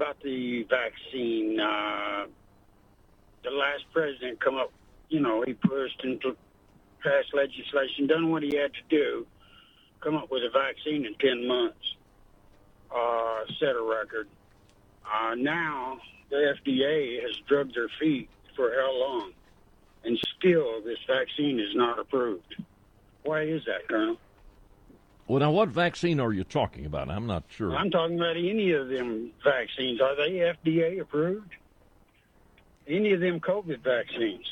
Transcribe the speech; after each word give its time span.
about 0.00 0.16
the 0.22 0.62
vaccine. 0.70 1.60
Uh, 1.60 2.24
the 3.44 3.50
last 3.50 3.84
president 3.92 4.40
come 4.42 4.56
up, 4.56 4.72
you 5.10 5.20
know, 5.20 5.42
he 5.46 5.52
pushed 5.52 6.02
into 6.04 6.34
passed 7.02 7.34
legislation, 7.34 8.06
done 8.06 8.30
what 8.30 8.42
he 8.42 8.56
had 8.56 8.72
to 8.72 8.80
do, 8.88 9.26
come 10.00 10.16
up 10.16 10.30
with 10.30 10.42
a 10.42 10.50
vaccine 10.50 11.04
in 11.04 11.14
10 11.16 11.46
months, 11.46 11.96
uh, 12.94 13.40
set 13.58 13.76
a 13.76 13.82
record. 13.82 14.26
Uh, 15.04 15.34
now 15.34 15.98
the 16.30 16.54
FDA 16.64 17.20
has 17.22 17.36
drugged 17.46 17.74
their 17.74 17.90
feet 18.00 18.30
for 18.56 18.70
how 18.70 18.98
long? 18.98 19.32
And 20.04 20.18
still 20.38 20.82
this 20.82 20.98
vaccine 21.06 21.60
is 21.60 21.74
not 21.74 21.98
approved. 21.98 22.56
Why 23.22 23.42
is 23.42 23.62
that, 23.66 23.86
Colonel? 23.86 24.16
Well, 25.30 25.38
now, 25.38 25.52
what 25.52 25.68
vaccine 25.68 26.18
are 26.18 26.32
you 26.32 26.42
talking 26.42 26.86
about? 26.86 27.08
I'm 27.08 27.28
not 27.28 27.44
sure. 27.48 27.76
I'm 27.76 27.88
talking 27.88 28.16
about 28.16 28.36
any 28.36 28.72
of 28.72 28.88
them 28.88 29.30
vaccines. 29.44 30.00
Are 30.00 30.16
they 30.16 30.30
FDA 30.30 31.00
approved? 31.00 31.54
Any 32.88 33.12
of 33.12 33.20
them 33.20 33.38
COVID 33.38 33.78
vaccines? 33.78 34.44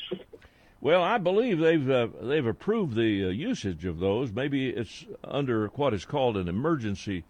Well, 0.79 1.03
I 1.03 1.17
believe 1.17 1.59
they've 1.59 1.89
uh, 1.89 2.07
they've 2.21 2.45
approved 2.45 2.95
the 2.95 3.25
uh, 3.25 3.27
usage 3.27 3.83
of 3.83 3.99
those. 3.99 4.31
Maybe 4.31 4.69
it's 4.69 5.05
under 5.21 5.67
what 5.75 5.93
is 5.93 6.05
called 6.05 6.37
an 6.37 6.47
emergency 6.47 7.25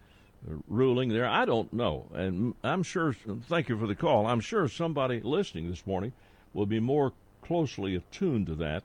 ruling 0.68 1.10
there. 1.10 1.28
I 1.28 1.46
don't 1.46 1.74
know, 1.74 2.06
and 2.14 2.54
I'm 2.64 2.84
sure. 2.84 3.16
Thank 3.48 3.68
you 3.68 3.80
for 3.80 3.88
the 3.88 3.96
call. 3.96 4.28
I'm 4.28 4.42
sure 4.42 4.68
somebody 4.68 5.22
listening 5.22 5.72
this 5.72 5.88
morning 5.88 6.14
will 6.54 6.68
be 6.68 6.80
more 6.80 7.14
closely 7.42 7.96
attuned 7.96 8.46
to 8.46 8.56
that 8.58 8.84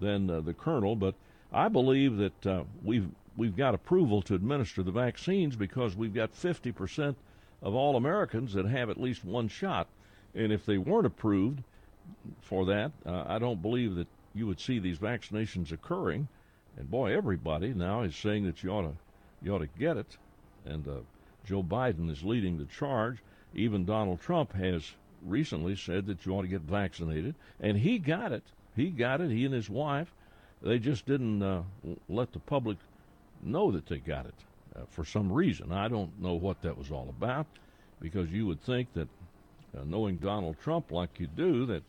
than 0.00 0.28
uh, 0.28 0.40
the 0.40 0.54
colonel. 0.54 0.96
But 0.96 1.14
I 1.52 1.68
believe 1.68 2.16
that 2.16 2.44
uh, 2.44 2.64
we've 2.82 3.08
we've 3.36 3.56
got 3.56 3.74
approval 3.74 4.22
to 4.22 4.34
administer 4.34 4.82
the 4.82 4.90
vaccines 4.90 5.56
because 5.56 5.96
we've 5.96 6.14
got 6.14 6.32
50% 6.34 7.14
of 7.62 7.74
all 7.74 7.96
Americans 7.96 8.52
that 8.54 8.66
have 8.66 8.90
at 8.90 9.00
least 9.00 9.24
one 9.24 9.48
shot. 9.48 9.86
And 10.34 10.52
if 10.52 10.66
they 10.66 10.78
weren't 10.78 11.06
approved 11.06 11.62
for 12.40 12.64
that, 12.66 12.92
uh, 13.06 13.24
I 13.26 13.38
don't 13.38 13.62
believe 13.62 13.94
that 13.96 14.08
you 14.34 14.46
would 14.46 14.60
see 14.60 14.78
these 14.78 14.98
vaccinations 14.98 15.72
occurring. 15.72 16.28
And 16.76 16.90
boy, 16.90 17.16
everybody 17.16 17.74
now 17.74 18.02
is 18.02 18.16
saying 18.16 18.44
that 18.46 18.62
you 18.62 18.70
ought 18.70 18.82
to 18.82 18.92
you 19.42 19.54
ought 19.54 19.58
to 19.58 19.68
get 19.78 19.96
it. 19.96 20.16
And 20.64 20.86
uh, 20.86 21.00
Joe 21.44 21.62
Biden 21.62 22.10
is 22.10 22.22
leading 22.22 22.58
the 22.58 22.64
charge. 22.64 23.18
Even 23.54 23.84
Donald 23.84 24.20
Trump 24.20 24.52
has 24.52 24.92
recently 25.22 25.76
said 25.76 26.06
that 26.06 26.24
you 26.24 26.32
ought 26.32 26.42
to 26.42 26.48
get 26.48 26.62
vaccinated, 26.62 27.34
and 27.60 27.76
he 27.78 27.98
got 27.98 28.32
it. 28.32 28.44
He 28.74 28.90
got 28.90 29.20
it. 29.20 29.30
He 29.30 29.44
and 29.44 29.54
his 29.54 29.68
wife. 29.68 30.14
They 30.62 30.78
just 30.78 31.06
didn't 31.06 31.42
uh, 31.42 31.62
let 32.08 32.32
the 32.32 32.38
public 32.38 32.78
know 33.42 33.70
that 33.72 33.86
they 33.86 33.98
got 33.98 34.26
it 34.26 34.34
uh, 34.76 34.80
for 34.90 35.04
some 35.04 35.32
reason. 35.32 35.72
I 35.72 35.88
don't 35.88 36.20
know 36.20 36.34
what 36.34 36.62
that 36.62 36.76
was 36.76 36.90
all 36.90 37.08
about 37.08 37.46
because 38.00 38.30
you 38.30 38.46
would 38.46 38.62
think 38.62 38.92
that 38.94 39.08
uh, 39.76 39.84
knowing 39.84 40.16
Donald 40.16 40.56
Trump 40.60 40.90
like 40.90 41.18
you 41.18 41.26
do, 41.26 41.66
that 41.66 41.82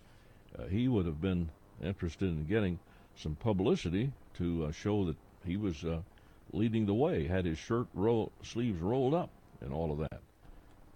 uh, 0.57 0.67
he 0.67 0.87
would 0.87 1.05
have 1.05 1.21
been 1.21 1.49
interested 1.81 2.29
in 2.29 2.45
getting 2.45 2.79
some 3.15 3.35
publicity 3.35 4.11
to 4.35 4.65
uh, 4.65 4.71
show 4.71 5.05
that 5.05 5.17
he 5.45 5.57
was 5.57 5.83
uh, 5.83 5.99
leading 6.51 6.85
the 6.85 6.93
way, 6.93 7.27
had 7.27 7.45
his 7.45 7.57
shirt 7.57 7.87
sleeves 8.43 8.81
rolled 8.81 9.13
up, 9.13 9.29
and 9.61 9.73
all 9.73 9.91
of 9.91 9.99
that. 9.99 10.21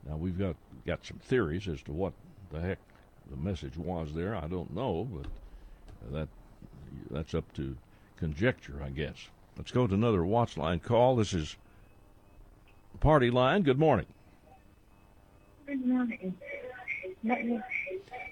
Now 0.08 0.16
we've 0.16 0.38
got 0.38 0.55
got 0.85 1.05
some 1.05 1.17
theories 1.17 1.67
as 1.67 1.81
to 1.83 1.91
what 1.91 2.13
the 2.52 2.61
heck 2.61 2.80
the 3.30 3.38
message 3.38 3.75
was 3.78 4.13
there. 4.13 4.35
I 4.35 4.47
don't 4.47 4.73
know, 4.73 5.08
but 5.11 6.13
that 6.13 6.30
that's 7.11 7.33
up 7.33 7.52
to 7.55 7.75
conjecture, 8.17 8.81
I 8.83 8.89
guess. 8.89 9.17
Let's 9.58 9.72
go 9.72 9.88
to 9.88 9.94
another 9.94 10.23
watch 10.23 10.55
line 10.58 10.80
call. 10.80 11.16
This 11.16 11.33
is 11.33 11.55
Party 13.00 13.31
Line. 13.31 13.63
Good 13.63 13.80
morning. 13.80 14.05
Good 15.66 15.86
morning. 15.86 16.36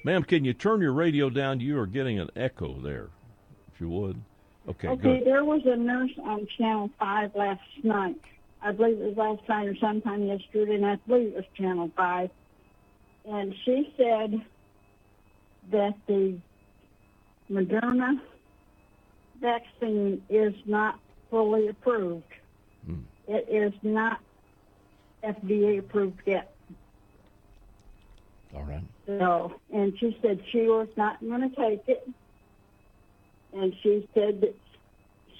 Ma'am, 0.04 0.24
can 0.24 0.46
you 0.46 0.54
turn 0.54 0.82
your 0.82 0.94
radio 0.94 1.30
down? 1.30 1.60
You 1.60 1.80
are 1.80 1.88
getting 1.88 2.20
an 2.20 2.30
echo 2.36 2.80
there, 2.80 3.10
if 3.74 3.82
you 3.82 3.90
would. 3.90 4.22
Okay, 4.70 4.88
Okay, 4.88 5.18
good. 5.20 5.26
there 5.28 5.44
was 5.44 5.62
a 5.66 5.76
nurse 5.76 6.12
on 6.24 6.48
Channel 6.58 6.90
5 7.00 7.36
last 7.36 7.62
night. 7.84 8.20
I 8.62 8.72
believe 8.72 9.00
it 9.00 9.16
was 9.16 9.18
last 9.18 9.50
night 9.50 9.68
or 9.68 9.76
sometime 9.78 10.24
yesterday, 10.26 10.76
and 10.76 10.86
I 10.86 10.96
believe 11.08 11.30
it 11.30 11.36
was 11.36 11.46
Channel 11.56 11.92
5. 11.96 12.30
And 13.28 13.54
she 13.64 13.94
said 13.98 14.42
that 15.72 15.96
the 16.08 16.38
Moderna 17.52 18.20
vaccine 19.42 20.22
is 20.30 20.54
not 20.66 21.00
fully 21.30 21.68
approved. 21.68 22.24
Hmm. 22.86 23.00
It 23.28 23.48
is 23.50 23.74
not 23.84 24.20
FDA 25.24 25.80
approved 25.80 26.22
yet. 26.26 26.54
All 28.56 28.64
right. 28.64 28.84
So, 29.06 29.54
and 29.74 29.94
she 30.00 30.18
said 30.22 30.40
she 30.52 30.62
was 30.62 30.88
not 30.96 31.20
going 31.22 31.42
to 31.50 31.56
take 31.56 31.84
it. 31.88 32.08
And 33.54 33.74
she 33.82 34.08
said 34.14 34.42
that 34.42 34.56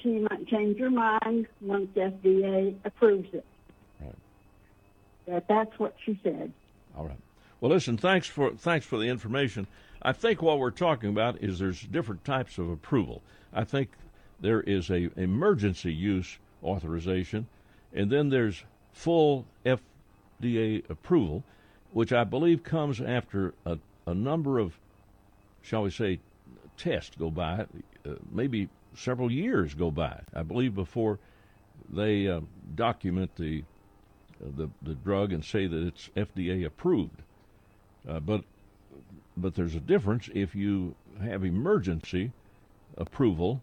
she 0.02 0.20
might 0.20 0.48
change 0.48 0.80
her 0.80 0.90
mind 0.90 1.48
once 1.62 1.90
FDA 1.96 2.76
approves 2.86 3.28
it. 3.34 3.46
Right. 4.02 4.16
That 5.28 5.48
that's 5.48 5.80
what 5.80 5.96
she 6.06 6.20
said. 6.24 6.52
All 6.98 7.06
right. 7.06 7.20
Well, 7.60 7.72
listen. 7.72 7.98
Thanks 7.98 8.28
for 8.28 8.52
thanks 8.52 8.86
for 8.86 8.98
the 8.98 9.06
information. 9.06 9.68
I 10.02 10.14
think 10.14 10.42
what 10.42 10.60
we're 10.60 10.72
talking 10.72 11.10
about 11.10 11.42
is 11.42 11.60
there's 11.60 11.82
different 11.82 12.24
types 12.24 12.58
of 12.58 12.70
approval. 12.70 13.24
I 13.54 13.64
think 13.64 13.90
there 14.46 14.62
is 14.62 14.92
a 14.92 15.10
emergency 15.20 15.92
use 15.92 16.38
authorization, 16.64 17.48
and 17.94 18.12
then 18.12 18.30
there's 18.30 18.64
full 18.94 19.48
FDA 19.66 20.88
approval, 20.88 21.44
which 21.94 22.14
I 22.14 22.24
believe 22.24 22.64
comes 22.64 23.02
after 23.02 23.56
a, 23.66 23.80
a 24.06 24.14
number 24.14 24.60
of, 24.60 24.78
shall 25.64 25.82
we 25.82 25.90
say, 25.90 26.20
tests 26.78 27.16
go 27.18 27.32
by, 27.32 27.66
uh, 28.06 28.14
maybe 28.32 28.70
several 28.94 29.32
years 29.32 29.74
go 29.74 29.90
by. 29.90 30.22
I 30.36 30.44
believe 30.44 30.76
before 30.76 31.18
they 31.90 32.28
uh, 32.28 32.42
document 32.76 33.36
the, 33.38 33.64
uh, 34.44 34.50
the 34.56 34.70
the 34.84 34.94
drug 34.94 35.34
and 35.34 35.44
say 35.44 35.66
that 35.66 35.88
it's 35.88 36.10
FDA 36.16 36.66
approved. 36.66 37.24
Uh, 38.08 38.20
but 38.20 38.44
but 39.36 39.56
there's 39.56 39.76
a 39.76 39.80
difference 39.80 40.30
if 40.36 40.54
you 40.54 40.94
have 41.20 41.44
emergency 41.44 42.32
approval, 42.96 43.62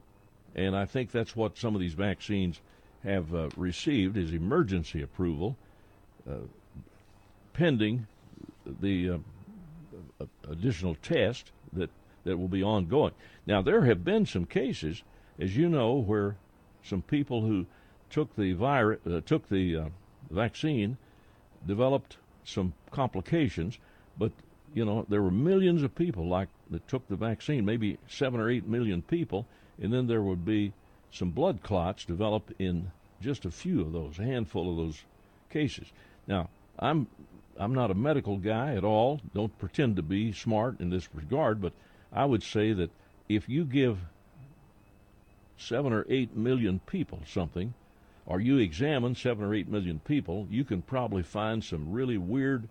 and 0.55 0.77
I 0.77 0.85
think 0.85 1.11
that's 1.11 1.35
what 1.35 1.59
some 1.59 1.75
of 1.75 1.81
these 1.81 1.95
vaccines 1.95 2.61
have 3.05 3.35
uh, 3.35 3.49
received 3.57 4.17
is 4.17 4.33
emergency 4.33 5.03
approval, 5.03 5.57
uh, 6.29 6.35
pending 7.53 8.07
the 8.81 9.11
uh, 9.11 10.27
additional 10.49 10.95
test 11.03 11.51
that 11.73 11.91
that 12.25 12.37
will 12.37 12.49
be 12.49 12.62
ongoing. 12.62 13.12
Now 13.47 13.62
there 13.62 13.85
have 13.85 14.05
been 14.05 14.27
some 14.27 14.47
cases, 14.47 15.03
as 15.39 15.57
you 15.57 15.69
know, 15.69 15.95
where 15.95 16.37
some 16.83 17.03
people 17.03 17.43
who 17.43 17.67
took 18.11 18.35
the 18.37 18.53
virus 18.53 19.01
uh, 19.07 19.21
took 19.25 19.49
the 19.49 19.77
uh, 19.77 19.85
vaccine 20.31 20.97
developed 21.67 22.17
some 22.45 22.73
complications, 22.91 23.79
but 24.19 24.33
you 24.75 24.85
know 24.85 25.07
there 25.09 25.23
were 25.23 25.31
millions 25.31 25.83
of 25.83 25.95
people 25.95 26.27
like 26.27 26.49
that 26.71 26.87
took 26.89 27.07
the 27.09 27.17
vaccine, 27.17 27.65
maybe 27.65 27.99
seven 28.09 28.41
or 28.41 28.49
eight 28.51 28.67
million 28.67 29.03
people, 29.03 29.47
and 29.82 29.93
then 29.93 30.06
there 30.06 30.22
would 30.22 30.44
be 30.44 30.72
some 31.10 31.31
blood 31.31 31.62
clots 31.62 32.04
develop 32.04 32.50
in 32.59 32.93
just 33.20 33.44
a 33.44 33.50
few 33.50 33.82
of 33.82 33.93
those, 33.93 34.19
a 34.19 34.22
handful 34.22 34.70
of 34.70 34.76
those 34.76 35.03
cases. 35.50 35.93
Now 36.26 36.48
I'm 36.78 37.09
I'm 37.59 37.75
not 37.75 37.91
a 37.91 37.94
medical 37.94 38.38
guy 38.38 38.75
at 38.75 38.84
all. 38.84 39.20
Don't 39.34 39.59
pretend 39.59 39.97
to 39.97 40.03
be 40.03 40.32
smart 40.32 40.81
in 40.81 40.88
this 40.88 41.09
regard, 41.15 41.60
but 41.60 41.75
I 42.10 42.25
would 42.25 42.43
say 42.43 42.72
that 42.72 42.91
if 43.28 43.48
you 43.48 43.65
give 43.65 43.98
seven 45.59 45.93
or 45.93 46.06
eight 46.09 46.34
million 46.34 46.81
people 46.87 47.20
something, 47.26 47.75
or 48.25 48.41
you 48.41 48.59
examine 48.59 49.14
seven 49.14 49.44
or 49.44 49.54
eight 49.54 49.69
million 49.69 50.00
people, 50.00 50.47
you 50.50 50.64
can 50.64 50.81
probably 50.81 51.23
find 51.23 51.62
some 51.62 51.93
really 51.93 52.17
weird 52.17 52.69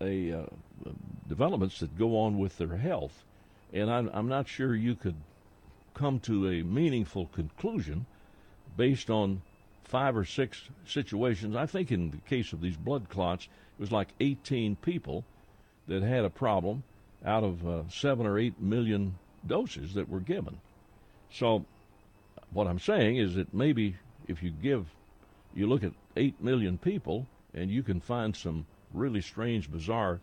a, 0.00 0.32
uh, 0.32 0.46
developments 1.28 1.80
that 1.80 1.98
go 1.98 2.18
on 2.18 2.38
with 2.38 2.56
their 2.56 2.76
health. 2.76 3.24
And 3.72 3.90
I'm, 3.90 4.10
I'm 4.12 4.28
not 4.28 4.48
sure 4.48 4.74
you 4.74 4.94
could 4.94 5.16
come 5.94 6.20
to 6.20 6.48
a 6.48 6.62
meaningful 6.62 7.26
conclusion 7.26 8.06
based 8.76 9.10
on 9.10 9.42
five 9.84 10.16
or 10.16 10.24
six 10.24 10.62
situations. 10.86 11.56
I 11.56 11.66
think 11.66 11.90
in 11.90 12.10
the 12.10 12.16
case 12.18 12.52
of 12.52 12.60
these 12.60 12.76
blood 12.76 13.08
clots, 13.08 13.44
it 13.44 13.80
was 13.80 13.90
like 13.90 14.08
18 14.20 14.76
people 14.76 15.24
that 15.88 16.02
had 16.02 16.24
a 16.24 16.30
problem 16.30 16.84
out 17.24 17.42
of 17.42 17.66
uh, 17.66 17.82
seven 17.88 18.26
or 18.26 18.38
eight 18.38 18.60
million 18.60 19.16
doses 19.46 19.94
that 19.94 20.08
were 20.08 20.20
given. 20.20 20.58
So, 21.32 21.64
what 22.52 22.66
I'm 22.66 22.78
saying 22.78 23.16
is 23.16 23.34
that 23.34 23.52
maybe 23.52 23.96
if 24.28 24.42
you 24.42 24.50
give, 24.50 24.86
you 25.54 25.66
look 25.66 25.82
at 25.84 25.92
eight 26.16 26.40
million 26.40 26.78
people, 26.78 27.26
and 27.54 27.70
you 27.70 27.82
can 27.82 28.00
find 28.00 28.34
some 28.34 28.66
really 28.94 29.20
strange, 29.20 29.70
bizarre 29.70 30.20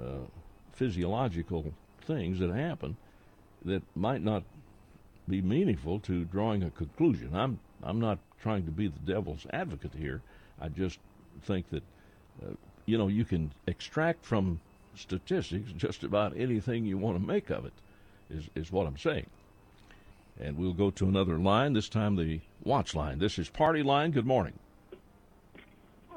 uh, 0.00 0.26
physiological 0.72 1.72
things 2.02 2.38
that 2.38 2.50
happen 2.50 2.96
that 3.64 3.82
might 3.96 4.22
not 4.22 4.44
be 5.28 5.42
meaningful 5.42 6.00
to 6.00 6.24
drawing 6.24 6.62
a 6.62 6.70
conclusion. 6.70 7.34
I'm 7.34 7.58
I'm 7.82 8.00
not 8.00 8.18
trying 8.40 8.64
to 8.64 8.70
be 8.70 8.88
the 8.88 8.98
devil's 9.00 9.46
advocate 9.50 9.92
here. 9.96 10.22
I 10.60 10.68
just 10.68 10.98
think 11.42 11.68
that 11.70 11.82
uh, 12.42 12.52
you 12.86 12.96
know, 12.96 13.08
you 13.08 13.24
can 13.24 13.52
extract 13.66 14.24
from 14.24 14.60
statistics 14.94 15.72
just 15.72 16.04
about 16.04 16.36
anything 16.36 16.84
you 16.84 16.96
want 16.96 17.18
to 17.18 17.24
make 17.24 17.50
of 17.50 17.66
it, 17.66 17.72
is, 18.30 18.48
is 18.54 18.72
what 18.72 18.86
I'm 18.86 18.96
saying. 18.96 19.26
And 20.40 20.56
we'll 20.56 20.72
go 20.72 20.90
to 20.90 21.06
another 21.06 21.38
line, 21.38 21.72
this 21.72 21.88
time 21.88 22.16
the 22.16 22.40
watch 22.62 22.94
line. 22.94 23.18
This 23.18 23.38
is 23.38 23.48
Party 23.48 23.82
Line. 23.82 24.10
Good 24.10 24.26
morning. 24.26 24.58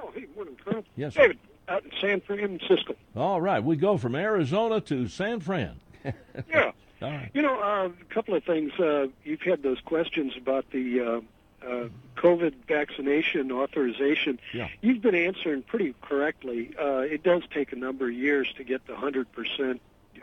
Oh, 0.01 0.11
hey, 0.13 0.27
morning, 0.35 0.57
Colonel. 0.63 0.83
Yes, 0.95 1.13
David, 1.13 1.39
out 1.67 1.83
in 1.83 1.91
San 2.01 2.21
Francisco. 2.21 2.95
All 3.15 3.41
right, 3.41 3.63
we 3.63 3.75
go 3.75 3.97
from 3.97 4.15
Arizona 4.15 4.81
to 4.81 5.07
San 5.07 5.39
Fran. 5.39 5.79
yeah. 6.49 6.71
All 7.01 7.09
right. 7.09 7.29
You 7.33 7.41
know, 7.41 7.59
uh, 7.59 7.89
a 7.89 8.13
couple 8.13 8.35
of 8.35 8.43
things. 8.43 8.73
Uh, 8.79 9.07
you've 9.23 9.41
had 9.41 9.63
those 9.63 9.79
questions 9.81 10.33
about 10.35 10.69
the 10.71 10.99
uh, 10.99 11.21
uh, 11.65 11.89
COVID 12.17 12.53
vaccination 12.67 13.51
authorization. 13.51 14.39
Yeah. 14.53 14.67
You've 14.81 15.01
been 15.01 15.15
answering 15.15 15.63
pretty 15.63 15.95
correctly. 16.01 16.71
Uh, 16.79 16.99
it 16.99 17.23
does 17.23 17.43
take 17.53 17.71
a 17.71 17.75
number 17.75 18.07
of 18.07 18.13
years 18.13 18.51
to 18.57 18.63
get 18.63 18.85
the 18.87 18.93
100% 18.93 19.79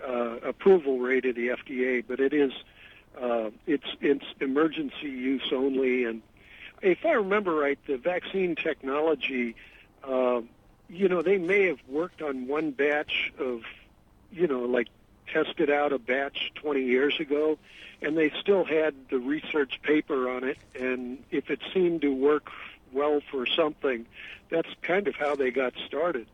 uh, 0.07 0.13
approval 0.43 0.99
rate 0.99 1.25
of 1.25 1.35
the 1.35 1.49
FDA, 1.49 2.05
but 2.07 2.21
it 2.21 2.33
is 2.33 2.53
uh, 3.21 3.51
it's 3.67 3.87
it's 4.01 4.25
emergency 4.41 5.09
use 5.09 5.51
only. 5.53 6.05
And 6.05 6.23
if 6.83 7.05
I 7.05 7.13
remember 7.13 7.55
right, 7.55 7.79
the 7.87 7.97
vaccine 7.97 8.57
technology, 8.57 9.57
uh, 10.05 10.43
you 10.89 11.09
know, 11.09 11.23
they 11.23 11.39
may 11.39 11.67
have 11.67 11.79
worked 11.89 12.23
on 12.23 12.47
one 12.47 12.71
batch 12.73 13.33
of, 13.39 13.63
you 14.31 14.47
know, 14.47 14.61
like 14.61 14.89
tested 15.33 15.71
out 15.71 15.93
a 15.93 15.99
batch 15.99 16.53
20 16.57 16.83
years 16.83 17.19
ago, 17.21 17.59
and 18.03 18.17
they 18.17 18.31
still 18.41 18.65
had 18.65 18.95
the 19.11 19.19
research 19.19 19.81
paper 19.83 20.29
on 20.31 20.45
it. 20.45 20.59
And 20.79 21.23
if 21.31 21.51
it 21.51 21.61
seemed 21.73 22.03
to 22.03 22.15
work 22.15 22.51
well 22.93 23.21
for 23.31 23.47
something, 23.47 24.07
that's 24.51 24.69
kind 24.83 25.09
of 25.09 25.17
how 25.17 25.35
they 25.35 25.51
got 25.51 25.75
started. 25.87 26.27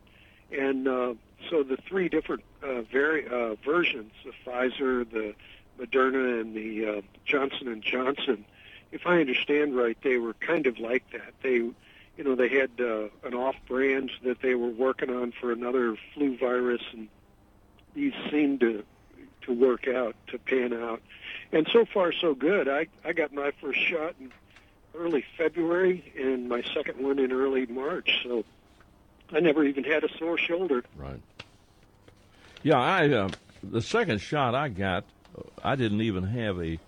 And 0.50 0.86
uh, 0.86 1.14
so 1.50 1.62
the 1.62 1.76
three 1.76 2.08
different 2.08 2.42
uh, 2.62 2.82
vari- 2.82 3.26
uh, 3.26 3.54
versions, 3.64 4.12
the 4.24 4.32
Pfizer, 4.44 5.10
the 5.10 5.34
Moderna, 5.78 6.40
and 6.40 6.54
the 6.54 6.98
uh, 6.98 7.00
Johnson 7.24 7.68
and 7.68 7.82
Johnson, 7.82 8.44
if 8.90 9.06
I 9.06 9.20
understand 9.20 9.74
right, 9.76 9.96
they 10.02 10.18
were 10.18 10.34
kind 10.34 10.66
of 10.66 10.78
like 10.78 11.10
that. 11.12 11.32
They, 11.42 11.54
you 11.54 11.74
know, 12.18 12.34
they 12.34 12.48
had 12.48 12.70
uh, 12.78 13.08
an 13.24 13.34
off-brand 13.34 14.10
that 14.24 14.42
they 14.42 14.54
were 14.54 14.68
working 14.68 15.10
on 15.10 15.32
for 15.32 15.50
another 15.50 15.96
flu 16.14 16.36
virus, 16.36 16.82
and 16.92 17.08
these 17.94 18.14
seem 18.30 18.58
to 18.60 18.84
to 19.42 19.52
work 19.52 19.88
out, 19.88 20.14
to 20.28 20.38
pan 20.38 20.72
out. 20.72 21.02
And 21.50 21.68
so 21.72 21.84
far, 21.84 22.12
so 22.12 22.34
good. 22.34 22.68
I 22.68 22.86
I 23.04 23.12
got 23.12 23.32
my 23.32 23.52
first 23.60 23.80
shot 23.80 24.14
in 24.20 24.32
early 24.94 25.24
February, 25.36 26.12
and 26.18 26.48
my 26.48 26.62
second 26.74 27.02
one 27.02 27.18
in 27.18 27.32
early 27.32 27.66
March. 27.66 28.20
So 28.22 28.44
I 29.32 29.40
never 29.40 29.64
even 29.64 29.84
had 29.84 30.04
a 30.04 30.18
sore 30.18 30.38
shoulder. 30.38 30.84
Right. 30.96 31.20
Yeah, 32.62 32.78
I 32.78 33.08
uh, 33.08 33.30
the 33.62 33.82
second 33.82 34.20
shot 34.20 34.54
I 34.54 34.68
got, 34.68 35.04
I 35.62 35.76
didn't 35.76 36.00
even 36.02 36.24
have 36.24 36.60
a, 36.60 36.78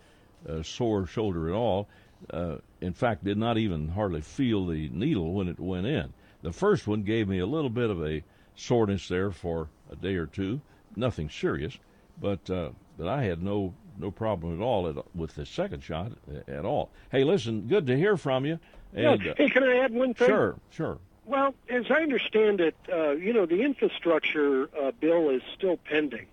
a 0.46 0.64
sore 0.64 1.06
shoulder 1.06 1.48
at 1.48 1.54
all. 1.54 1.88
Uh, 2.30 2.56
in 2.80 2.92
fact, 2.92 3.24
did 3.24 3.36
not 3.36 3.58
even 3.58 3.88
hardly 3.88 4.20
feel 4.20 4.66
the 4.66 4.88
needle 4.90 5.32
when 5.32 5.48
it 5.48 5.58
went 5.58 5.86
in. 5.86 6.12
The 6.42 6.52
first 6.52 6.86
one 6.86 7.02
gave 7.02 7.28
me 7.28 7.38
a 7.38 7.46
little 7.46 7.70
bit 7.70 7.90
of 7.90 8.04
a 8.04 8.22
soreness 8.56 9.08
there 9.08 9.30
for 9.30 9.68
a 9.90 9.96
day 9.96 10.14
or 10.16 10.26
two, 10.26 10.60
nothing 10.96 11.28
serious, 11.30 11.76
but 12.20 12.48
uh, 12.50 12.70
but 12.98 13.08
I 13.08 13.24
had 13.24 13.42
no 13.42 13.74
no 13.98 14.10
problem 14.10 14.60
at 14.60 14.62
all 14.62 14.88
at, 14.88 14.96
with 15.14 15.34
the 15.34 15.46
second 15.46 15.82
shot 15.82 16.12
at 16.48 16.64
all. 16.64 16.90
Hey, 17.10 17.24
listen, 17.24 17.62
good 17.68 17.86
to 17.86 17.96
hear 17.96 18.16
from 18.16 18.44
you. 18.44 18.58
And, 18.94 19.22
yeah. 19.22 19.32
uh, 19.32 19.34
Hey, 19.36 19.48
can 19.48 19.64
I 19.64 19.76
add 19.78 19.92
one 19.92 20.14
thing? 20.14 20.28
sure, 20.28 20.56
sure. 20.70 20.98
Well, 21.26 21.54
as 21.70 21.84
I 21.90 22.02
understand 22.02 22.60
it, 22.60 22.76
uh, 22.92 23.12
you 23.12 23.32
know, 23.32 23.46
the 23.46 23.62
infrastructure 23.62 24.68
uh, 24.78 24.92
bill 25.00 25.30
is 25.30 25.42
still 25.56 25.78
pending, 25.78 26.26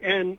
and 0.00 0.38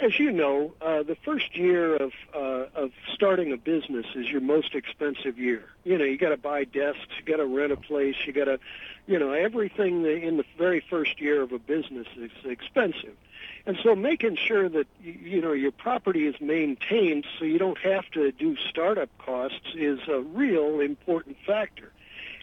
as 0.00 0.18
you 0.18 0.30
know, 0.30 0.74
uh, 0.80 1.02
the 1.02 1.16
first 1.24 1.56
year 1.56 1.96
of 1.96 2.12
uh, 2.34 2.66
of 2.74 2.92
starting 3.12 3.52
a 3.52 3.56
business 3.56 4.06
is 4.14 4.28
your 4.30 4.40
most 4.40 4.74
expensive 4.74 5.38
year. 5.38 5.64
You 5.84 5.98
know, 5.98 6.04
you 6.04 6.16
got 6.16 6.30
to 6.30 6.36
buy 6.36 6.64
desks, 6.64 7.08
you 7.18 7.24
got 7.24 7.38
to 7.38 7.46
rent 7.46 7.72
a 7.72 7.76
place, 7.76 8.16
you 8.26 8.32
got 8.32 8.44
to, 8.44 8.58
you 9.06 9.18
know, 9.18 9.32
everything 9.32 10.04
in 10.04 10.36
the 10.36 10.44
very 10.56 10.80
first 10.80 11.20
year 11.20 11.42
of 11.42 11.52
a 11.52 11.58
business 11.58 12.06
is 12.16 12.30
expensive. 12.44 13.16
And 13.66 13.78
so 13.82 13.94
making 13.94 14.36
sure 14.36 14.68
that 14.68 14.86
you 15.02 15.40
know 15.40 15.52
your 15.52 15.72
property 15.72 16.26
is 16.26 16.40
maintained 16.40 17.26
so 17.38 17.44
you 17.44 17.58
don't 17.58 17.78
have 17.78 18.08
to 18.12 18.32
do 18.32 18.56
startup 18.56 19.10
costs 19.18 19.74
is 19.74 20.00
a 20.08 20.20
real 20.20 20.80
important 20.80 21.36
factor. 21.46 21.92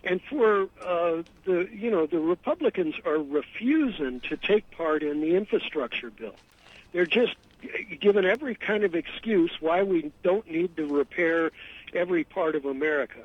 And 0.03 0.21
for 0.29 0.69
uh, 0.85 1.23
the 1.45 1.67
you 1.71 1.89
know 1.89 2.06
the 2.06 2.19
Republicans 2.19 2.95
are 3.06 3.17
refusing 3.17 4.19
to 4.29 4.38
take 4.38 4.69
part 4.71 5.01
in 5.01 5.21
the 5.21 5.35
infrastructure 5.35 6.12
bill. 6.12 6.35
They're 6.95 7.06
just 7.06 7.36
given 8.00 8.24
every 8.24 8.56
kind 8.56 8.86
of 8.86 8.95
excuse 8.95 9.51
why 9.59 9.83
we 9.83 10.13
don't 10.24 10.50
need 10.50 10.77
to 10.77 10.86
repair 10.86 11.51
every 11.94 12.24
part 12.24 12.56
of 12.56 12.63
America. 12.63 13.19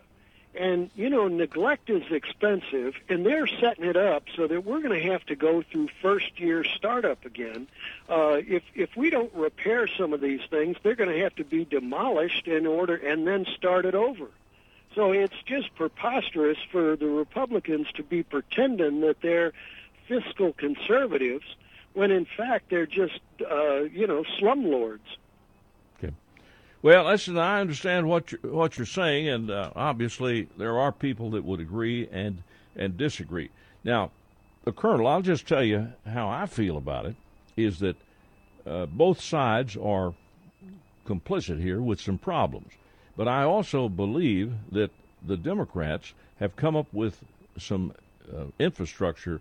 And 0.56 0.90
you 0.96 1.08
know, 1.08 1.28
neglect 1.28 1.88
is 1.88 2.02
expensive, 2.10 2.94
and 3.08 3.24
they're 3.24 3.46
setting 3.46 3.84
it 3.84 3.96
up 3.96 4.24
so 4.34 4.48
that 4.48 4.64
we're 4.64 4.80
going 4.80 5.00
to 5.00 5.08
have 5.12 5.24
to 5.26 5.36
go 5.36 5.62
through 5.62 5.86
first-year 6.02 6.64
startup 6.64 7.24
again. 7.24 7.68
Uh, 8.08 8.40
if 8.44 8.64
if 8.74 8.96
we 8.96 9.08
don't 9.08 9.32
repair 9.34 9.86
some 9.86 10.12
of 10.12 10.20
these 10.20 10.40
things, 10.50 10.76
they're 10.82 10.96
going 10.96 11.14
to 11.16 11.20
have 11.20 11.36
to 11.36 11.44
be 11.44 11.64
demolished 11.64 12.48
in 12.48 12.66
order 12.66 12.96
and 12.96 13.24
then 13.24 13.46
started 13.56 13.94
over. 13.94 14.26
So 14.96 15.12
it's 15.12 15.40
just 15.46 15.72
preposterous 15.76 16.58
for 16.72 16.96
the 16.96 17.06
Republicans 17.06 17.86
to 17.92 18.02
be 18.02 18.24
pretending 18.24 19.02
that 19.02 19.20
they're 19.20 19.52
fiscal 20.08 20.52
conservatives 20.54 21.46
when 21.94 22.10
in 22.10 22.26
fact 22.36 22.70
they're 22.70 22.86
just 22.86 23.20
uh, 23.50 23.82
you 23.82 24.06
know 24.06 24.24
slumlords. 24.40 25.00
Okay. 25.98 26.14
Well, 26.82 27.04
listen, 27.04 27.38
I 27.38 27.60
understand 27.60 28.08
what 28.08 28.32
you're, 28.32 28.40
what 28.52 28.78
you're 28.78 28.86
saying, 28.86 29.28
and 29.28 29.50
uh, 29.50 29.70
obviously 29.74 30.48
there 30.56 30.78
are 30.78 30.92
people 30.92 31.30
that 31.30 31.44
would 31.44 31.60
agree 31.60 32.08
and 32.10 32.42
and 32.76 32.96
disagree. 32.96 33.50
Now, 33.84 34.10
the 34.64 34.72
Colonel, 34.72 35.06
I'll 35.06 35.22
just 35.22 35.46
tell 35.46 35.64
you 35.64 35.92
how 36.06 36.28
I 36.28 36.46
feel 36.46 36.76
about 36.76 37.06
it. 37.06 37.16
Is 37.56 37.80
that 37.80 37.96
uh, 38.66 38.86
both 38.86 39.20
sides 39.20 39.76
are 39.76 40.14
complicit 41.06 41.60
here 41.60 41.80
with 41.80 42.00
some 42.00 42.18
problems, 42.18 42.72
but 43.16 43.26
I 43.26 43.42
also 43.42 43.88
believe 43.88 44.52
that 44.70 44.90
the 45.26 45.36
Democrats 45.36 46.14
have 46.38 46.56
come 46.56 46.76
up 46.76 46.86
with 46.92 47.22
some 47.58 47.92
uh, 48.34 48.44
infrastructure, 48.58 49.40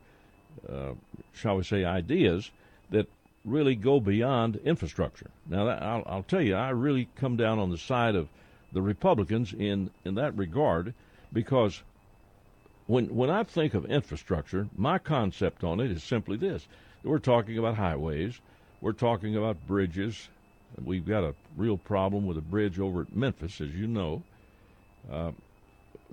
uh, 0.68 0.94
shall 1.34 1.58
we 1.58 1.64
say, 1.64 1.86
ideas 1.86 2.52
that 2.90 3.08
really 3.46 3.76
go 3.76 4.00
beyond 4.00 4.58
infrastructure. 4.58 5.30
Now, 5.48 5.68
I'll, 5.68 6.04
I'll 6.06 6.24
tell 6.24 6.42
you, 6.42 6.56
I 6.56 6.70
really 6.70 7.08
come 7.16 7.38
down 7.38 7.60
on 7.60 7.70
the 7.70 7.78
side 7.78 8.16
of 8.16 8.28
the 8.72 8.82
Republicans 8.82 9.54
in, 9.54 9.92
in 10.06 10.16
that 10.16 10.36
regard 10.38 10.94
because 11.32 11.82
when 12.88 13.16
when 13.16 13.30
I 13.30 13.44
think 13.44 13.76
of 13.76 13.86
infrastructure, 13.86 14.68
my 14.76 14.98
concept 14.98 15.64
on 15.64 15.80
it 15.80 15.92
is 15.92 16.04
simply 16.04 16.38
this: 16.38 16.68
we're 17.04 17.20
talking 17.20 17.58
about 17.58 17.76
highways, 17.76 18.42
we're 18.82 18.94
talking 18.94 19.36
about 19.36 19.68
bridges. 19.68 20.30
We've 20.84 21.06
got 21.06 21.24
a 21.24 21.36
real 21.56 21.78
problem 21.78 22.26
with 22.26 22.38
a 22.38 22.42
bridge 22.42 22.80
over 22.80 23.02
at 23.02 23.16
Memphis, 23.16 23.62
as 23.62 23.74
you 23.76 23.88
know, 23.88 24.24
uh, 25.12 25.32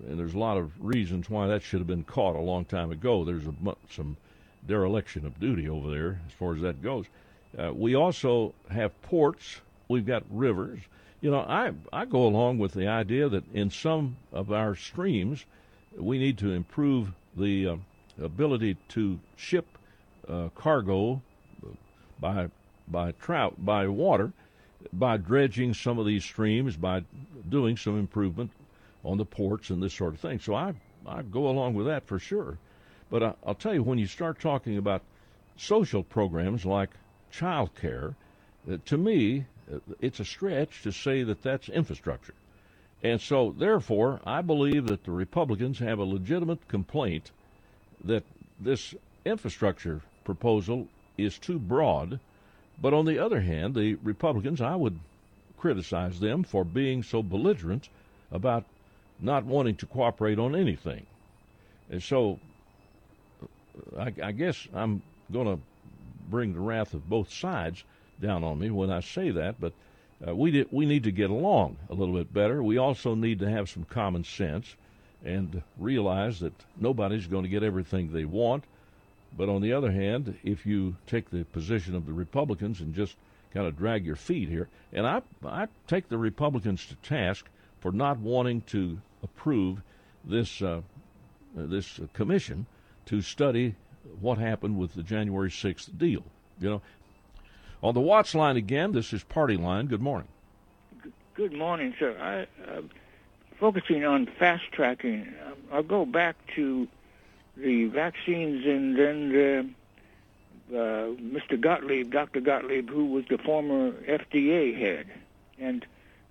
and 0.07 0.19
there's 0.19 0.35
a 0.35 0.39
lot 0.39 0.59
of 0.59 0.71
reasons 0.79 1.31
why 1.31 1.47
that 1.47 1.63
should 1.63 1.81
have 1.81 1.87
been 1.87 2.05
caught 2.05 2.37
a 2.37 2.41
long 2.41 2.65
time 2.67 2.91
ago. 2.91 3.25
There's 3.25 3.47
a, 3.47 3.55
some 3.91 4.17
dereliction 4.67 5.27
of 5.27 5.39
duty 5.41 5.69
over 5.69 5.91
there 5.91 6.21
as 6.27 6.33
far 6.33 6.55
as 6.55 6.63
that 6.63 6.83
goes. 6.83 7.07
Uh, 7.59 7.73
we 7.73 7.95
also 7.95 8.55
have 8.71 9.01
ports. 9.03 9.61
We've 9.89 10.07
got 10.07 10.25
rivers. 10.31 10.81
You 11.21 11.31
know, 11.31 11.41
I 11.41 11.73
I 11.93 12.05
go 12.05 12.27
along 12.27 12.59
with 12.59 12.73
the 12.73 12.89
idea 12.89 13.29
that 13.29 13.45
in 13.55 13.71
some 13.71 14.17
of 14.33 14.53
our 14.53 14.75
streams, 14.75 15.45
we 15.97 16.19
need 16.19 16.39
to 16.39 16.53
improve 16.53 17.13
the 17.37 17.69
uh, 17.69 17.77
ability 18.23 18.77
to 18.89 19.19
ship 19.37 19.67
uh, 20.29 20.49
cargo 20.55 21.23
by 22.21 22.49
by 22.89 23.13
trout 23.13 23.55
by 23.65 23.87
water 23.89 24.33
by 24.93 25.17
dredging 25.17 25.75
some 25.75 25.99
of 25.99 26.07
these 26.07 26.25
streams 26.25 26.77
by 26.77 27.03
doing 27.49 27.77
some 27.77 27.99
improvement 27.99 28.51
on 29.05 29.19
the 29.19 29.25
ports 29.25 29.71
and 29.71 29.83
this 29.83 29.95
sort 29.95 30.15
of 30.15 30.21
thing. 30.21 30.39
So 30.39 30.55
I 30.55 30.75
I 31.07 31.23
go 31.23 31.49
along 31.49 31.75
with 31.75 31.87
that 31.87 32.07
for 32.07 32.19
sure. 32.19 32.59
But 33.11 33.23
I, 33.23 33.35
I'll 33.47 33.55
tell 33.55 33.75
you 33.75 33.83
when 33.83 33.99
you 33.99 34.07
start 34.07 34.41
talking 34.41 34.77
about 34.79 35.03
social 35.57 36.03
programs 36.03 36.65
like 36.65 36.91
child 37.31 37.71
care, 37.75 38.15
uh, 38.71 38.79
to 38.87 38.99
me 38.99 39.47
uh, 39.73 39.79
it's 40.01 40.21
a 40.21 40.25
stretch 40.25 40.83
to 40.83 40.93
say 40.93 41.23
that 41.23 41.43
that's 41.43 41.69
infrastructure. 41.69 42.35
And 43.03 43.21
so, 43.21 43.55
therefore, 43.57 44.21
I 44.25 44.41
believe 44.41 44.87
that 44.87 45.05
the 45.05 45.13
Republicans 45.13 45.79
have 45.79 45.99
a 45.99 46.05
legitimate 46.05 46.67
complaint 46.67 47.31
that 48.05 48.25
this 48.59 48.95
infrastructure 49.25 50.01
proposal 50.25 50.89
is 51.19 51.39
too 51.39 51.59
broad. 51.59 52.19
But 52.81 52.95
on 52.95 53.05
the 53.05 53.19
other 53.19 53.41
hand, 53.41 53.75
the 53.75 53.95
Republicans, 54.03 54.61
I 54.61 54.77
would 54.77 54.99
criticize 55.59 56.21
them 56.21 56.43
for 56.43 56.65
being 56.65 57.03
so 57.03 57.23
belligerent 57.23 57.89
about 58.31 58.65
not 59.21 59.45
wanting 59.45 59.77
to 59.77 59.87
cooperate 59.87 60.39
on 60.39 60.55
anything. 60.55 61.07
And 61.91 62.03
so, 62.03 62.39
I, 63.99 64.13
I 64.23 64.33
guess 64.33 64.67
I'm 64.75 65.03
going 65.33 65.57
to 65.57 65.63
bring 66.29 66.53
the 66.53 66.61
wrath 66.61 66.95
of 66.95 67.09
both 67.09 67.33
sides 67.33 67.85
down 68.21 68.45
on 68.45 68.59
me 68.59 68.71
when 68.71 68.91
I 68.91 69.01
say 69.01 69.31
that, 69.31 69.61
but 69.61 69.73
uh, 70.27 70.35
we 70.35 70.51
did, 70.51 70.69
we 70.71 70.87
need 70.87 71.05
to 71.05 71.13
get 71.13 71.31
along 71.31 71.77
a 71.91 71.95
little 71.95 72.15
bit 72.15 72.33
better. 72.33 72.63
We 72.63 72.79
also 72.79 73.15
need 73.15 73.39
to 73.41 73.51
have 73.51 73.69
some 73.69 73.85
common 73.85 74.25
sense 74.25 74.75
and 75.25 75.63
realize 75.79 76.41
that 76.41 76.55
nobody's 76.79 77.27
going 77.27 77.43
to 77.43 77.49
get 77.49 77.63
everything 77.63 78.13
they 78.13 78.25
want. 78.25 78.65
But 79.37 79.49
on 79.49 79.61
the 79.61 79.73
other 79.73 79.91
hand, 79.91 80.39
if 80.45 80.65
you 80.65 80.97
take 81.07 81.31
the 81.31 81.45
position 81.45 81.95
of 81.95 82.07
the 82.07 82.13
Republicans 82.13 82.81
and 82.81 82.95
just 82.95 83.17
kind 83.53 83.67
of 83.67 83.77
drag 83.77 84.07
your 84.07 84.17
feet 84.17 84.49
here, 84.49 84.69
and 84.93 85.07
I 85.07 85.23
I 85.45 85.69
take 85.87 86.09
the 86.09 86.19
Republicans 86.19 86.87
to 86.87 86.95
task 86.97 87.47
for 87.81 87.93
not 87.93 88.19
wanting 88.19 88.63
to 88.69 88.99
approve 89.23 89.83
this 90.25 90.63
uh, 90.63 90.81
this 91.55 92.01
commission 92.15 92.67
to 93.07 93.23
study 93.23 93.75
what 94.21 94.39
happened 94.39 94.79
with 94.79 94.95
the 94.95 95.03
January 95.03 95.51
6th 95.51 95.97
deal. 95.99 96.23
You 96.61 96.71
know, 96.71 96.83
on 97.83 97.95
the 97.95 98.01
watch 98.01 98.35
line 98.35 98.57
again, 98.57 98.93
this 98.93 99.13
is 99.13 99.23
Party 99.25 99.57
Line. 99.57 99.87
Good 99.87 100.03
morning. 100.03 100.29
Good 101.35 101.53
morning, 101.53 101.95
sir. 101.99 102.17
I, 102.19 102.71
uh, 102.71 102.83
focusing 103.59 104.05
on 104.05 104.27
fast 104.39 104.65
tracking, 104.73 105.35
I'll 105.73 105.83
go 105.83 106.07
back 106.07 106.37
to 106.57 106.89
the 107.57 107.87
vaccines 107.87 108.65
and 108.65 108.99
then 108.99 109.77
uh, 110.73 110.77
uh, 110.77 111.15
Mr. 111.17 111.61
Gottlieb, 111.61 112.11
Dr. 112.11 112.41
Gottlieb, 112.41 112.89
who 112.89 113.07
was 113.07 113.25
the 113.29 113.39
former 113.39 113.93
FDA 113.93 114.79
head. 114.79 115.07
And 115.59 115.87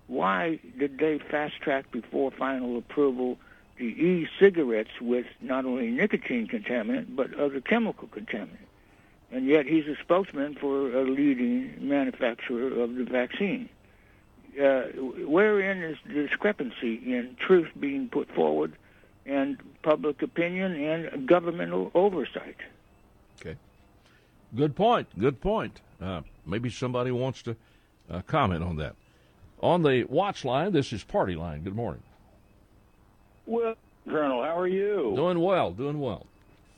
why 0.08 0.60
did 0.78 0.98
they 0.98 1.18
fast 1.18 1.60
track 1.60 1.90
before 1.90 2.30
final 2.30 2.78
approval 2.78 3.38
the 3.78 3.84
e-cigarettes 3.84 5.00
with 5.00 5.26
not 5.40 5.64
only 5.64 5.90
nicotine 5.90 6.46
contaminant 6.46 7.14
but 7.16 7.34
other 7.34 7.60
chemical 7.60 8.08
contaminant? 8.08 8.66
And 9.30 9.46
yet 9.46 9.66
he's 9.66 9.86
a 9.86 9.96
spokesman 10.02 10.54
for 10.54 10.92
a 10.96 11.02
leading 11.02 11.88
manufacturer 11.88 12.80
of 12.80 12.94
the 12.94 13.04
vaccine. 13.04 13.68
Uh, 14.60 14.84
wherein 15.26 15.82
is 15.82 15.98
the 16.06 16.14
discrepancy 16.14 16.94
in 16.94 17.36
truth 17.38 17.68
being 17.78 18.08
put 18.08 18.30
forward 18.34 18.72
and 19.26 19.58
public 19.82 20.22
opinion 20.22 20.74
and 20.74 21.28
governmental 21.28 21.90
oversight? 21.94 22.56
Okay. 23.40 23.56
Good 24.54 24.74
point. 24.74 25.08
Good 25.18 25.40
point. 25.40 25.80
Uh, 26.00 26.22
maybe 26.46 26.70
somebody 26.70 27.10
wants 27.10 27.42
to 27.42 27.56
uh, 28.10 28.22
comment 28.22 28.62
on 28.62 28.76
that. 28.76 28.94
On 29.60 29.82
the 29.82 30.04
watch 30.04 30.44
line, 30.44 30.72
this 30.72 30.92
is 30.92 31.02
Party 31.02 31.34
Line. 31.34 31.62
Good 31.62 31.74
morning. 31.74 32.02
Well, 33.46 33.74
Colonel, 34.08 34.42
how 34.42 34.58
are 34.58 34.68
you? 34.68 35.12
Doing 35.16 35.40
well. 35.40 35.72
Doing 35.72 36.00
well. 36.00 36.26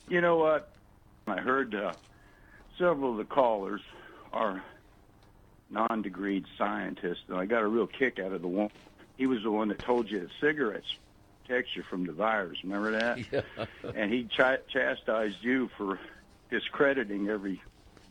You 0.09 0.21
know 0.21 0.37
what? 0.37 0.73
I 1.27 1.39
heard 1.39 1.75
uh, 1.75 1.93
several 2.79 3.13
of 3.13 3.19
the 3.19 3.25
callers 3.25 3.81
are 4.33 4.63
non-degreed 5.71 6.45
scientists, 6.57 7.25
and 7.29 7.37
I 7.37 7.45
got 7.45 7.63
a 7.63 7.67
real 7.67 7.87
kick 7.87 8.19
out 8.19 8.33
of 8.33 8.41
the 8.41 8.49
one. 8.49 8.71
He 9.17 9.27
was 9.27 9.41
the 9.43 9.51
one 9.51 9.69
that 9.69 9.83
told 9.85 10.11
you 10.11 10.21
that 10.21 10.29
cigarettes 10.41 10.87
protect 11.47 11.69
you 11.75 11.83
from 11.91 12.07
the 12.07 12.13
virus. 12.13 12.59
Remember 12.63 12.93
that? 12.93 13.19
Yeah. 13.33 13.91
and 13.95 14.13
he 14.13 14.25
ch- 14.25 14.73
chastised 14.73 15.37
you 15.43 15.69
for 15.77 15.99
discrediting 16.51 17.29
every 17.29 17.61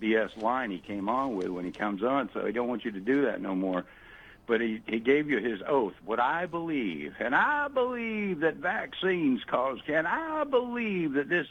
BS 0.01 0.37
line 0.37 0.69
he 0.69 0.79
came 0.79 1.09
on 1.09 1.35
with 1.35 1.49
when 1.49 1.65
he 1.65 1.71
comes 1.71 2.03
on. 2.03 2.29
So 2.33 2.45
I 2.45 2.51
don't 2.51 2.67
want 2.67 2.85
you 2.85 2.91
to 2.91 2.99
do 2.99 3.25
that 3.25 3.41
no 3.41 3.55
more. 3.55 3.85
But 4.47 4.61
he, 4.61 4.81
he 4.87 4.99
gave 4.99 5.29
you 5.29 5.39
his 5.39 5.59
oath. 5.67 5.93
What 6.05 6.19
I 6.19 6.45
believe, 6.45 7.13
and 7.19 7.35
I 7.35 7.67
believe 7.67 8.39
that 8.39 8.55
vaccines 8.55 9.41
cause 9.45 9.79
can. 9.85 10.05
I 10.05 10.43
believe 10.45 11.13
that 11.13 11.29
this. 11.29 11.47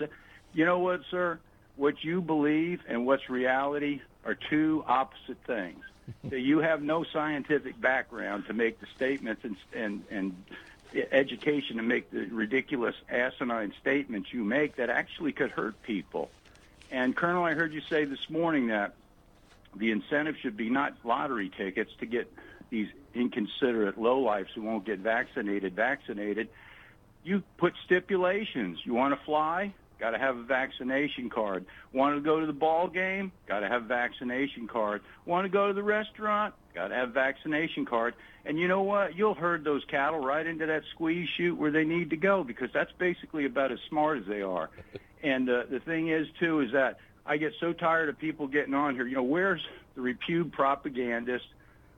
You 0.54 0.64
know 0.64 0.78
what, 0.78 1.02
sir? 1.10 1.38
What 1.76 2.02
you 2.02 2.22
believe 2.22 2.80
and 2.88 3.04
what's 3.04 3.28
reality 3.28 4.00
are 4.24 4.34
two 4.34 4.82
opposite 4.86 5.36
things. 5.46 5.84
so 6.30 6.36
you 6.36 6.58
have 6.60 6.82
no 6.82 7.04
scientific 7.04 7.78
background 7.78 8.46
to 8.46 8.54
make 8.54 8.80
the 8.80 8.86
statements 8.96 9.44
and 9.44 9.56
and 9.74 10.02
and 10.10 10.44
education 11.12 11.76
to 11.76 11.82
make 11.82 12.10
the 12.10 12.26
ridiculous 12.26 12.94
asinine 13.10 13.72
statements 13.80 14.32
you 14.32 14.44
make 14.44 14.76
that 14.76 14.88
actually 14.88 15.32
could 15.32 15.50
hurt 15.50 15.80
people. 15.82 16.30
And 16.90 17.16
Colonel, 17.16 17.44
I 17.44 17.54
heard 17.54 17.72
you 17.72 17.82
say 17.90 18.04
this 18.04 18.30
morning 18.30 18.68
that 18.68 18.94
the 19.74 19.90
incentive 19.90 20.36
should 20.40 20.56
be 20.56 20.70
not 20.70 20.94
lottery 21.04 21.50
tickets 21.50 21.90
to 21.98 22.06
get 22.06 22.32
these 22.70 22.88
inconsiderate 23.14 23.98
lowlifes 23.98 24.48
who 24.54 24.62
won't 24.62 24.84
get 24.84 25.00
vaccinated 25.00 25.74
vaccinated. 25.74 26.48
You 27.24 27.42
put 27.58 27.72
stipulations. 27.84 28.78
You 28.84 28.94
want 28.94 29.18
to 29.18 29.24
fly? 29.24 29.74
Got 29.98 30.10
to 30.10 30.18
have 30.18 30.36
a 30.36 30.42
vaccination 30.42 31.30
card. 31.30 31.64
Want 31.92 32.16
to 32.16 32.20
go 32.20 32.38
to 32.38 32.46
the 32.46 32.52
ball 32.52 32.86
game? 32.86 33.32
Got 33.48 33.60
to 33.60 33.68
have 33.68 33.84
a 33.84 33.86
vaccination 33.86 34.68
card. 34.68 35.00
Want 35.24 35.46
to 35.46 35.48
go 35.48 35.68
to 35.68 35.72
the 35.72 35.82
restaurant? 35.82 36.54
Got 36.74 36.88
to 36.88 36.94
have 36.94 37.08
a 37.10 37.12
vaccination 37.12 37.86
card. 37.86 38.14
And 38.44 38.58
you 38.58 38.68
know 38.68 38.82
what? 38.82 39.16
You'll 39.16 39.34
herd 39.34 39.64
those 39.64 39.82
cattle 39.90 40.20
right 40.20 40.46
into 40.46 40.66
that 40.66 40.82
squeeze 40.94 41.28
chute 41.36 41.56
where 41.56 41.70
they 41.70 41.84
need 41.84 42.10
to 42.10 42.16
go 42.16 42.44
because 42.44 42.68
that's 42.74 42.92
basically 42.98 43.46
about 43.46 43.72
as 43.72 43.78
smart 43.88 44.18
as 44.18 44.26
they 44.26 44.42
are. 44.42 44.70
And 45.22 45.48
uh, 45.48 45.62
the 45.68 45.80
thing 45.80 46.10
is, 46.10 46.28
too, 46.38 46.60
is 46.60 46.70
that 46.72 46.98
I 47.24 47.36
get 47.36 47.52
so 47.58 47.72
tired 47.72 48.08
of 48.08 48.18
people 48.18 48.46
getting 48.46 48.74
on 48.74 48.94
here. 48.94 49.06
You 49.06 49.16
know, 49.16 49.22
where's 49.22 49.62
the 49.96 50.02
repute 50.02 50.52
propagandist? 50.52 51.46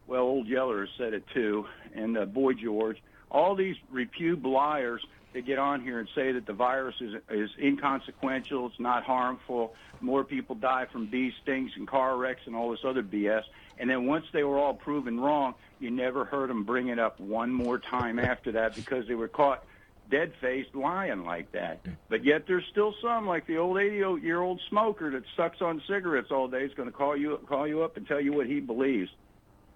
Well, 0.08 0.22
old 0.22 0.48
Yeller 0.48 0.88
said 0.96 1.12
it 1.12 1.24
too, 1.34 1.66
and 1.94 2.16
uh, 2.16 2.24
Boy 2.24 2.54
George. 2.54 2.96
All 3.30 3.54
these 3.54 3.76
repute 3.90 4.42
liars 4.42 5.04
that 5.34 5.44
get 5.44 5.58
on 5.58 5.82
here 5.82 6.00
and 6.00 6.08
say 6.14 6.32
that 6.32 6.46
the 6.46 6.54
virus 6.54 6.94
is 7.02 7.14
is 7.28 7.50
inconsequential, 7.62 8.68
it's 8.68 8.80
not 8.80 9.04
harmful, 9.04 9.74
more 10.00 10.24
people 10.24 10.54
die 10.54 10.86
from 10.90 11.06
bee 11.08 11.34
stings 11.42 11.72
and 11.76 11.86
car 11.86 12.16
wrecks 12.16 12.40
and 12.46 12.56
all 12.56 12.70
this 12.70 12.80
other 12.86 13.02
BS. 13.02 13.42
And 13.78 13.90
then 13.90 14.06
once 14.06 14.24
they 14.32 14.42
were 14.44 14.58
all 14.58 14.72
proven 14.72 15.20
wrong, 15.20 15.54
you 15.78 15.90
never 15.90 16.24
heard 16.24 16.48
them 16.48 16.64
bring 16.64 16.88
it 16.88 16.98
up 16.98 17.20
one 17.20 17.52
more 17.52 17.78
time 17.78 18.18
after 18.18 18.52
that 18.52 18.74
because 18.74 19.06
they 19.06 19.14
were 19.14 19.28
caught 19.28 19.62
dead 20.10 20.32
faced 20.40 20.74
lying 20.74 21.26
like 21.26 21.52
that. 21.52 21.80
But 22.08 22.24
yet 22.24 22.46
there's 22.46 22.64
still 22.70 22.94
some, 23.02 23.26
like 23.26 23.46
the 23.46 23.58
old 23.58 23.78
80 23.78 24.22
year 24.22 24.40
old 24.40 24.62
smoker 24.70 25.10
that 25.10 25.24
sucks 25.36 25.60
on 25.60 25.82
cigarettes 25.86 26.30
all 26.30 26.48
day, 26.48 26.64
is 26.64 26.72
going 26.72 26.88
to 26.88 26.96
call 26.96 27.14
you 27.14 27.38
call 27.46 27.68
you 27.68 27.82
up 27.82 27.98
and 27.98 28.06
tell 28.06 28.22
you 28.22 28.32
what 28.32 28.46
he 28.46 28.60
believes. 28.60 29.10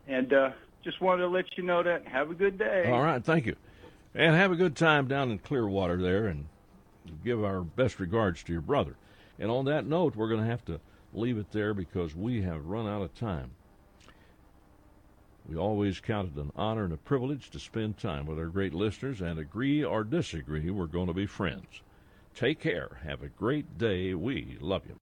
And 0.08 0.32
uh, 0.32 0.50
just 0.82 1.00
wanted 1.00 1.22
to 1.22 1.28
let 1.28 1.56
you 1.56 1.64
know 1.64 1.82
that. 1.82 2.06
Have 2.06 2.30
a 2.30 2.34
good 2.34 2.58
day. 2.58 2.90
All 2.90 3.02
right, 3.02 3.24
thank 3.24 3.46
you. 3.46 3.56
And 4.14 4.34
have 4.36 4.52
a 4.52 4.56
good 4.56 4.76
time 4.76 5.08
down 5.08 5.30
in 5.30 5.38
Clearwater 5.38 5.96
there 5.96 6.26
and 6.26 6.46
give 7.24 7.42
our 7.42 7.62
best 7.62 7.98
regards 7.98 8.42
to 8.44 8.52
your 8.52 8.60
brother. 8.60 8.96
And 9.38 9.50
on 9.50 9.64
that 9.66 9.86
note, 9.86 10.16
we're 10.16 10.28
going 10.28 10.42
to 10.42 10.50
have 10.50 10.64
to 10.66 10.80
leave 11.14 11.38
it 11.38 11.52
there 11.52 11.74
because 11.74 12.14
we 12.14 12.42
have 12.42 12.66
run 12.66 12.86
out 12.86 13.02
of 13.02 13.14
time. 13.14 13.52
We 15.48 15.56
always 15.56 16.00
count 16.00 16.32
it 16.34 16.40
an 16.40 16.52
honor 16.54 16.84
and 16.84 16.92
a 16.92 16.98
privilege 16.98 17.50
to 17.50 17.58
spend 17.58 17.98
time 17.98 18.26
with 18.26 18.38
our 18.38 18.46
great 18.46 18.74
listeners, 18.74 19.20
and 19.20 19.38
agree 19.38 19.82
or 19.82 20.04
disagree, 20.04 20.70
we're 20.70 20.86
going 20.86 21.08
to 21.08 21.12
be 21.12 21.26
friends. 21.26 21.82
Take 22.34 22.60
care. 22.60 23.00
Have 23.04 23.22
a 23.22 23.28
great 23.28 23.76
day. 23.76 24.14
We 24.14 24.56
love 24.60 24.82
you. 24.86 25.01